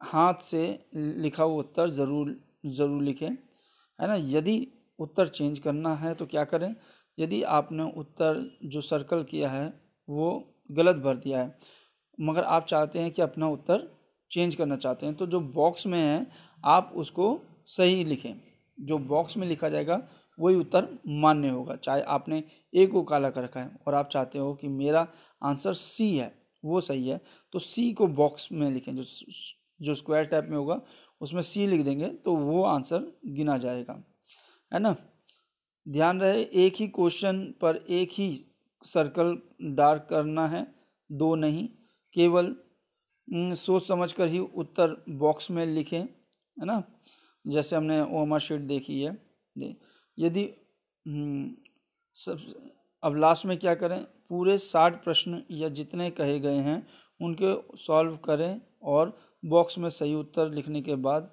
हाथ 0.00 0.42
से 0.42 0.66
लिखा 0.94 1.44
हुआ 1.44 1.58
उत्तर 1.58 1.90
ज़रूर 1.90 2.36
ज़रूर 2.66 3.02
लिखें, 3.02 3.28
है 3.28 4.06
ना? 4.08 4.14
यदि 4.14 4.66
उत्तर 4.98 5.28
चेंज 5.28 5.58
करना 5.58 5.94
है 5.96 6.14
तो 6.14 6.26
क्या 6.26 6.44
करें? 6.46 6.74
यदि 7.18 7.42
आपने 7.42 7.82
उत्तर 7.96 8.42
जो 8.64 8.80
सर्कल 8.82 9.22
किया 9.24 9.50
है, 9.50 9.66
वो 10.08 10.56
गलत 10.70 10.96
भर 10.96 11.16
दिया 11.16 11.40
है, 11.40 11.54
मगर 12.18 12.44
आप 12.44 12.66
चाहते 12.66 12.98
हैं 12.98 13.10
कि 13.10 13.22
अपना 13.22 13.48
उत्तर 13.48 13.88
चेंज 14.30 14.54
करना 14.54 14.76
चाहते 14.76 15.06
हैं 15.06 15.14
तो 15.14 15.26
जो 15.26 15.40
बॉक्स 15.54 15.86
में 15.86 16.00
है, 16.00 16.26
आप 16.64 16.92
उसको 16.96 17.40
सही 17.68 18.04
लिखें। 18.04 18.34
जो 18.78 18.98
बॉक्स 19.00 19.36
में 19.36 19.46
लिखा 19.46 19.68
जाएगा 19.68 20.00
वही 20.38 20.56
उत्तर 20.56 20.88
मान्य 21.06 21.48
होगा। 21.48 21.76
चाहे 21.76 22.02
आपने 22.02 22.42
ए 22.74 22.86
को 22.86 23.02
काला 23.02 23.30
कर 23.30 23.42
रखा 23.42 23.60
है 23.60 23.76
और 23.86 23.94
आप 23.94 24.08
चाहते 24.08 24.38
हो 24.38 24.54
कि 24.54 24.68
मेरा 24.68 25.06
आंसर 25.42 25.72
सी 25.74 26.16
है, 26.16 26.32
वो 26.64 26.80
सही 26.80 27.08
है 27.08 27.20
तो 27.52 27.58
सी 27.58 27.92
को 27.92 28.06
बॉक्स 28.06 28.48
में 28.52 28.70
लिखें, 28.70 28.94
जो 28.96 29.02
जो 29.80 29.94
स्क्वायर 29.94 30.24
टाइप 30.24 30.44
में 30.44 30.56
होगा, 30.56 30.80
उसमें 31.20 31.42
सी 31.42 31.66
लिख 31.66 31.84
देंगे 31.84 32.08
तो 32.24 32.34
वो 32.36 32.62
आंसर 32.64 33.12
गिना 33.26 33.56
जाएगा। 33.58 34.02
है 34.72 34.78
ना? 34.78 34.94
ध्यान 35.86 36.20
रहे, 36.20 36.42
एक 36.42 36.74
ही 36.76 36.86
क्वेश्चन 36.88 37.42
पर 37.60 37.76
एक 37.76 38.10
ही 38.12 38.36
सर्कल 38.84 39.38
डार्क 39.74 40.06
करना 40.10 40.46
है, 40.48 40.66
दो 41.10 41.34
नहीं, 41.34 41.68
केवल 42.16 42.54
सोच 43.56 43.86
समझ 43.86 44.12
कर 44.12 44.26
ही 44.26 44.38
उत्तर 44.38 44.96
बॉक्स 45.10 45.50
में 45.50 45.64
लिखें, 45.66 46.00
है 46.00 46.64
ना? 46.64 46.82
जैसे 47.44 47.76
हमने 47.76 48.00
ओमा 48.20 48.38
शीट 48.38 48.60
देखी 48.62 49.00
है 49.00 49.12
यदि 50.18 50.48
सब, 52.16 52.38
अब 53.02 53.16
लास्ट 53.16 53.46
में 53.46 53.58
क्या 53.58 53.74
करें? 53.74 54.04
पूरे 54.28 54.58
साठ 54.58 55.02
प्रश्न 55.04 55.42
या 55.50 55.68
जितने 55.68 56.10
कहे 56.10 56.38
गए 56.40 56.58
हैं, 56.58 56.86
उनके 57.20 57.76
सॉल्व 57.76 58.16
करें 58.16 58.60
और 58.82 59.16
बॉक्स 59.44 59.78
में 59.78 59.88
सही 59.88 60.14
उत्तर 60.14 60.50
लिखने 60.50 60.82
के 60.82 60.94
बाद 60.94 61.30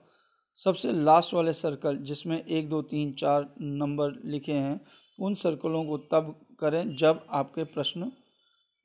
सबसे 0.60 0.92
लास्ट 0.94 1.34
वाले 1.34 1.54
सर्कल 1.54 1.98
जिसमें 1.98 2.44
एक, 2.46 2.70
दो, 2.70 2.82
तीन, 2.82 3.14
चार 3.14 3.50
नंबर 3.62 4.20
लिखे 4.26 4.54
हैं, 4.54 4.80
उन 5.20 5.36
सर्कलों 5.36 5.84
को 5.86 5.98
तब 6.12 6.36
करें 6.60 6.96
जब 6.96 7.26
आपके 7.30 7.64
प्रश्न, 7.64 8.12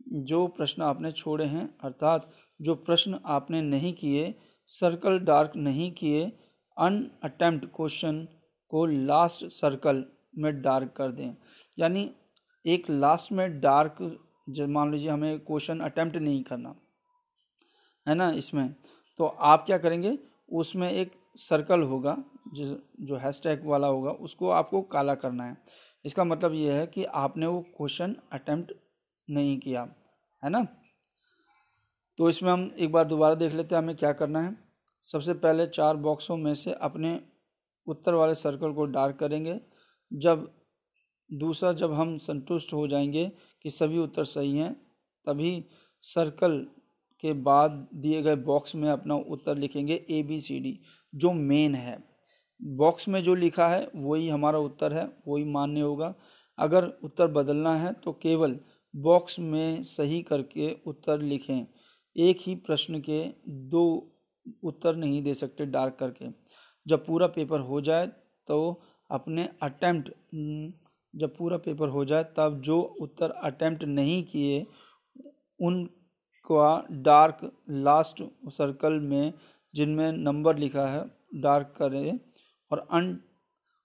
जो 0.08 0.46
प्रश्न 0.46 0.82
आपने 0.82 1.12
छोड़े 1.12 1.44
हैं, 1.44 1.78
अर्थात 1.84 2.30
जो 2.60 2.74
प्रश्न 2.74 3.20
आपने 3.26 3.62
नहीं 3.62 3.92
किए 3.94 4.34
सर्कल 4.66 5.18
डार्क 5.18 5.52
नहीं 5.56 5.90
किए 5.92 6.24
अन 6.76 7.10
अटैम्प्ट 7.22 7.66
क्वेश्चन 7.76 8.26
को 8.68 8.86
लास्ट 8.86 9.46
सर्कल 9.46 10.04
में 10.38 10.62
डार्क 10.62 10.92
कर 10.96 11.12
दें। 11.12 11.34
यानी 11.78 12.14
एक 12.66 12.90
लास्ट 12.90 13.32
में 13.32 13.60
डार्क 13.60 14.20
जब 14.48 14.68
मान 14.68 14.92
लीजिए 14.92 15.10
हमें 15.10 15.40
क्वेश्चन 15.40 15.80
अटेम्प्ट 15.80 16.16
नहीं 16.16 16.44
करना। 16.44 16.74
है 18.08 18.14
ना 18.14 18.30
इसमें? 18.30 18.74
तो 19.18 19.26
आप 19.26 19.66
क्या 19.66 19.78
करेंगे? 19.78 20.18
उसमें 20.52 20.90
एक 20.90 21.12
सर्कल 21.36 21.82
होगा, 21.82 22.24
जिस, 22.54 22.68
जो 23.00 23.16
हैशटैग 23.16 23.66
वाला 23.66 23.86
होगा, 23.86 24.10
उसको 24.10 24.50
आपको 24.50 24.82
काला 24.82 25.14
करना 25.14 25.44
है। 25.44 25.58
इसका 26.04 26.24
मतलब 26.24 26.54
ये 26.54 26.72
है 26.72 26.86
कि 26.86 27.04
आपने 27.04 27.46
वो 27.46 27.60
क्वेश्चन 27.60 28.16
अटेम्प्ट 28.32 28.72
नहीं 29.30 29.58
किया। 29.58 29.94
है 30.44 30.50
ना? 30.50 30.66
तो 32.18 32.28
इसमें 32.28 32.52
हम 32.52 32.74
एक 32.78 32.92
बार 32.92 33.04
दोबारा 33.04 33.34
देख 33.34 33.52
लेते 33.52 33.74
हैं 33.74 33.82
हमें 33.82 33.96
क्या 33.96 34.12
करना 34.12 34.42
है। 34.42 34.56
सबसे 35.02 35.34
पहले 35.34 35.66
चार 35.66 35.96
बॉक्सों 35.96 36.36
में 36.36 36.54
से 36.54 36.72
अपने 36.72 37.20
उत्तर 37.86 38.14
वाले 38.14 38.34
सर्कल 38.34 38.72
को 38.72 38.84
डार्क 38.84 39.16
करेंगे। 39.16 39.60
जब 40.12 40.50
दूसरा, 41.30 41.72
जब 41.72 41.92
हम 41.92 42.16
संतुष्ट 42.18 42.72
हो 42.72 42.86
जाएँगे 42.88 43.30
कि 43.62 43.70
सभी 43.70 43.98
उत्तर 43.98 44.24
सही 44.24 44.56
हैं, 44.58 44.72
तभी 45.26 45.64
सर्कल 46.02 46.58
के 47.20 47.32
बाद 47.32 47.88
दिए 47.94 48.22
गए 48.22 48.36
बॉक्स 48.36 48.74
में 48.74 48.88
अपना 48.90 49.14
उत्तर 49.14 49.58
लिखेंगे 49.58 50.04
ए 50.10 50.22
बी 50.22 50.40
सी 50.40 50.58
डी 50.60 50.78
जो 51.14 51.32
मेन 51.32 51.74
है। 51.74 51.98
बॉक्स 52.62 53.08
में 53.08 53.22
जो 53.22 53.34
लिखा 53.34 53.68
है, 53.68 53.90
वही 53.96 54.28
हमारा 54.28 54.58
उत्तर 54.58 54.92
है, 54.92 55.08
वही 55.28 55.44
मान्य 55.44 55.80
होगा। 55.80 56.14
अगर 56.58 56.84
उत्तर 57.04 57.26
बदलना 57.26 57.76
है 57.76 57.92
तो 57.92 58.12
केवल 58.12 58.58
बॉक्स 58.96 59.38
में 59.38 59.82
सही 59.82 60.22
करके 60.22 60.76
उत्तर 60.86 61.20
लिखें। 61.20 61.66
एक 62.16 62.38
ही 62.40 62.54
प्रश्न 62.56 63.00
के 63.00 63.24
दो 63.48 64.12
उत्तर 64.64 64.96
नहीं 64.96 65.22
दे 65.22 65.34
सकते 65.34 65.66
डार्क 65.66 65.96
करके। 66.00 66.28
जब 66.86 67.04
पूरा 67.06 67.26
पेपर 67.28 67.60
हो 67.62 67.80
जाए 67.80 68.06
तो 68.48 68.58
अपने 69.10 69.48
अटैम्प्ट, 69.62 70.10
जब 71.14 71.36
पूरा 71.36 71.56
पेपर 71.58 71.88
हो 71.88 72.04
जाए 72.04 72.24
तब 72.36 72.60
जो 72.64 72.80
उत्तर 73.00 73.30
अटैम्प्ट 73.30 73.84
नहीं 73.84 74.22
किए, 74.24 74.66
उनका 75.60 76.86
डार्क 77.02 77.50
लास्ट 77.70 78.22
सर्कल 78.50 78.98
में 79.02 79.32
जिनमें 79.74 80.12
नंबर 80.12 80.58
लिखा 80.58 80.86
है, 80.86 81.04
डार्क 81.36 81.74
करें 81.78 82.18
और 82.70 82.78
अन, 82.80 83.18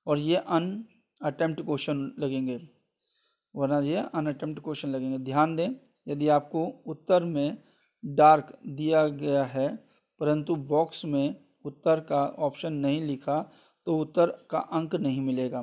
और 0.08 0.20
ये 0.20 0.36
अन 0.36 0.84
अटैम्प्ट 1.22 1.62
क्वेश्चन 1.62 2.12
लगेंगे। 2.20 2.60
वरना 3.56 3.80
ये 3.82 4.04
अन 4.16 4.28
अटैम्प्ट 4.28 4.62
क्वेश्चन 4.64 4.90
लगेंगे। 4.90 5.18
ध्यान 5.20 5.56
दें, 5.56 5.70
यदि 6.08 6.28
आपको 6.30 6.66
उत्तर 6.88 7.24
में 7.26 7.58
डार्क 8.04 8.58
दिया 8.68 9.08
गया 9.08 9.44
है, 9.46 9.68
परंतु 10.22 10.56
बॉक्स 10.56 11.06
में 11.06 11.36
उत्तर 11.66 12.00
का 12.00 12.26
ऑप्शन 12.40 12.74
नहीं 12.74 13.02
लिखा 13.02 13.42
तो 13.88 13.98
उत्तर 14.00 14.28
का 14.50 14.60
अंक 14.72 14.96
नहीं 14.96 15.22
मिलेगा। 15.22 15.60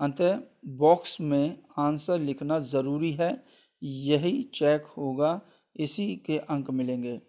अंतः 0.00 0.38
बॉक्स 0.66 1.20
में 1.20 1.62
आंसर 1.78 2.18
लिखना 2.18 2.58
ज़रूरी 2.58 3.12
है, 3.12 3.44
यही 3.82 4.42
चेक 4.54 4.84
होगा, 4.96 5.40
इसी 5.76 6.14
के 6.16 6.38
अंक 6.38 6.70
मिलेंगे। 6.70 7.20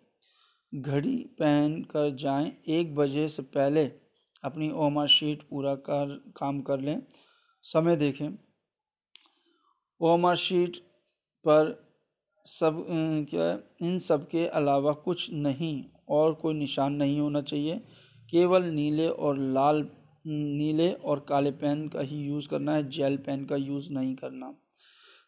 घड़ी 0.74 1.18
पहन 1.40 1.82
कर 1.82 2.10
जाएँ, 2.16 2.52
एक 2.68 2.96
बजे 2.96 3.28
से 3.28 3.42
पहले 3.44 3.86
अपनी 4.44 4.72
ओमा 4.72 5.06
शीट 5.06 5.44
पूरा 5.50 5.76
कर, 5.76 6.34
काम 6.38 6.62
कर 6.62 6.80
लें। 6.80 7.02
समय 7.66 7.96
देखें। 7.96 8.30
ओमा 10.02 10.34
शीट 10.36 10.78
पर 11.46 11.92
सब 12.46 12.86
क्या 13.30 13.52
इन 13.82 13.98
सब 14.00 14.28
के 14.28 14.46
अलावा 14.48 14.92
कुछ 14.94 15.30
नहीं। 15.34 15.84
और 16.12 16.34
कोई 16.34 16.54
निशान 16.54 16.94
नहीं 16.94 17.20
होना 17.20 17.42
चाहिए। 17.42 17.80
केवल 18.30 18.64
नीले 18.64 19.08
और 19.08 19.38
लाल, 19.38 19.88
नीले 20.28 20.92
और 20.94 21.26
काले 21.30 21.52
पेन 21.52 21.88
का 21.88 22.02
ही 22.02 22.18
यूज़ 22.18 22.50
करना 22.50 22.76
है, 22.76 22.90
जेल 22.90 23.18
पेन 23.18 23.46
का 23.46 23.56
यूज़ 23.56 23.92
नहीं 23.94 24.16
करना। 24.16 24.54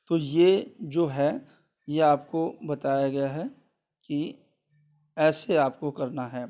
तो 0.10 0.18
ये 0.18 0.76
जो 0.82 1.06
है, 1.08 1.48
ये 1.90 2.00
आपको 2.02 2.48
बताया 2.64 3.08
गया 3.10 3.30
है 3.30 3.48
कि 4.06 4.36
ऐसे 5.18 5.56
आपको 5.58 5.92
करना 5.92 6.28
है 6.28 6.46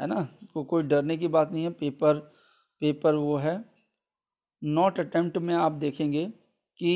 है 0.00 0.06
ना? 0.06 0.22
तो 0.54 0.64
कोई 0.64 0.82
डरने 0.82 1.16
की 1.16 1.28
बात 1.28 1.52
नहीं 1.52 1.64
है, 1.64 1.70
पेपर 1.70 2.14
पेपर 2.82 3.14
वो 3.14 3.36
है। 3.36 3.64
नॉट 4.64 4.98
अटेम्प्ट 5.00 5.38
में 5.38 5.54
आप 5.54 5.72
देखेंगे 5.72 6.26
कि 6.78 6.92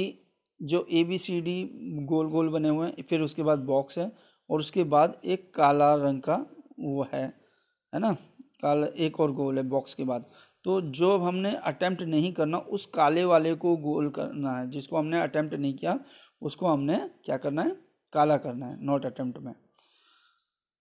जो 0.63 0.87
ए 0.91 1.05
बी 1.05 1.19
सी 1.19 1.41
डी 1.41 1.71
गोल 2.05 2.29
गोल 2.29 2.49
बने 2.49 2.69
हुए 2.69 2.87
हैं, 2.87 3.03
फिर 3.03 3.21
उसके 3.21 3.43
बाद 3.43 3.59
बॉक्स 3.59 3.99
है 3.99 4.11
और 4.51 4.61
उसके 4.61 4.85
बाद 4.85 5.21
एक 5.25 5.55
काला 5.55 5.95
रंग 5.95 6.21
का 6.21 6.37
वो 6.79 7.07
है 7.13 7.25
है 7.93 8.01
ना? 8.01 8.13
काला, 8.63 8.87
एक 8.87 9.21
और 9.21 9.33
गोल 9.33 9.57
है 9.59 9.63
बॉक्स 9.65 9.95
के 9.95 10.05
बाद। 10.05 10.25
तो 10.65 10.81
जो 10.81 11.17
हमने 11.19 11.55
अटेम्प्ट 11.57 12.03
नहीं 12.03 12.33
करना, 12.33 12.59
उस 12.59 12.87
काले 12.87 13.25
वाले 13.25 13.55
को 13.55 13.77
गोल 13.77 14.09
करना 14.11 14.57
है, 14.59 14.71
जिसको 14.71 14.97
हमने 14.99 15.21
अटेम्प्ट 15.23 15.55
नहीं 15.55 15.75
किया, 15.75 15.99
उसको 16.43 16.67
हमने 16.67 16.99
क्या 17.25 17.37
करना 17.37 17.63
है? 17.63 17.77
काला 18.13 18.37
करना 18.37 18.67
है 18.67 18.85
नॉट 18.85 19.07
अटेम्प्ट 19.07 19.39
में। 19.39 19.55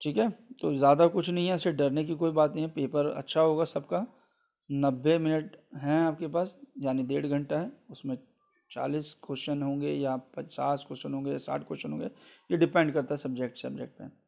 ठीक 0.02 0.18
है? 0.18 0.30
तो 0.62 0.74
ज़्यादा 0.76 1.08
कुछ 1.08 1.30
नहीं 1.30 1.48
है, 1.48 1.54
ऐसे 1.54 1.72
डरने 1.72 2.04
की 2.04 2.16
कोई 2.16 2.32
बात 2.32 2.54
नहीं 2.56 2.66
है, 2.66 2.72
पेपर 2.72 3.06
अच्छा 3.08 3.42
होगा 3.42 3.64
सबका। 3.64 4.06
नब्बे 4.72 5.18
मिनट 5.18 5.56
हैं 5.76 6.00
आपके 6.02 6.28
पास, 6.28 6.58
यानी 6.80 7.04
डेढ़ 7.04 7.28
घंटा 7.28 7.60
है, 7.60 7.72
उसमें 7.92 8.18
चालीस 8.72 9.14
क्वेश्चन 9.24 9.62
होंगे 9.62 9.92
या 9.92 10.16
पचास 10.18 10.86
क्वेश्चन 10.88 11.14
होंगे 11.14 11.32
या 11.32 11.38
साठ 11.38 11.64
क्वेश्चन 11.64 11.92
होंगे, 11.92 12.06
ये 12.50 12.58
डिपेंड 12.58 12.94
करता 12.94 13.14
है 13.14 13.18
सब्जेक्ट 13.18 13.58
सब्जेक्ट 13.58 13.98
पे। 14.00 14.25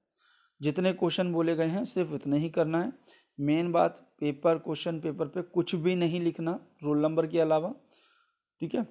जितने 0.61 0.93
क्वेश्चन 0.93 1.33
बोले 1.33 1.55
गए 1.55 1.67
हैं, 1.67 1.85
सिर्फ़ 1.85 2.13
इतना 2.13 2.35
ही 2.35 2.49
करना 2.49 2.83
है। 2.83 2.93
मेन 3.39 3.71
बात 3.71 4.11
पेपर 4.19 4.57
क्वेश्चन 4.57 4.99
पेपर 4.99 5.27
पे 5.27 5.41
कुछ 5.41 5.75
भी 5.75 5.95
नहीं 5.95 6.21
लिखना 6.21 6.59
रोल 6.83 6.97
नंबर 6.97 7.27
के 7.27 7.39
अलावा, 7.39 7.73
ठीक 8.59 8.75
है? 8.75 8.87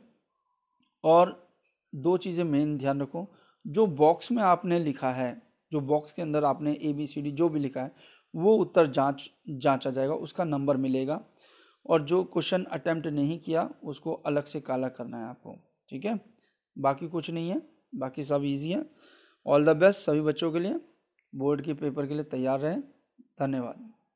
और 1.04 1.50
दो 1.94 2.16
चीज़ें 2.16 2.44
मेन 2.44 2.78
ध्यान 2.78 3.00
रखो। 3.00 3.34
जो 3.66 3.86
बॉक्स 3.86 4.32
में 4.32 4.42
आपने 4.42 4.78
लिखा 4.78 5.12
है, 5.12 5.42
जो 5.72 5.80
बॉक्स 5.80 6.12
के 6.12 6.22
अंदर 6.22 6.44
आपने 6.44 6.78
ए 6.82 6.92
बी 6.92 7.06
सी 7.06 7.22
डी 7.22 7.30
जो 7.30 7.48
भी 7.48 7.60
लिखा 7.60 7.80
है, 7.80 7.92
वो 8.36 8.56
उत्तर 8.56 8.86
जाँच, 8.86 9.30
जांचा 9.50 9.90
जाएगा, 9.90 10.14
उसका 10.14 10.44
नंबर 10.44 10.76
मिलेगा। 10.76 11.24
और 11.86 12.02
जो 12.02 12.24
क्वेश्चन 12.24 12.64
अटैम्प्ट 12.64 13.06
नहीं 13.06 13.40
किया, 13.40 13.70
उसको 13.84 14.12
अलग 14.12 14.44
से 14.44 14.60
काला 14.60 14.88
करना 14.88 15.18
है 15.18 15.24
आपको, 15.24 15.56
ठीक 15.90 16.04
है? 16.04 16.20
बाकी 16.78 17.08
कुछ 17.08 17.30
नहीं 17.30 17.50
है, 17.50 17.62
बाकी 17.94 18.24
सब 18.24 18.42
इजी 18.44 18.70
है। 18.70 18.86
ऑल 19.46 19.64
द 19.64 19.76
बेस्ट 19.76 20.00
सभी 20.00 20.20
बच्चों 20.20 20.52
के 20.52 20.58
लिए। 20.58 20.80
बोर्ड 21.36 21.62
के 21.62 21.74
पेपर 21.74 22.06
के 22.06 22.14
लिए 22.14 22.24
तैयार 22.24 22.60
रहें। 22.60 22.80
धन्यवाद। 23.40 23.95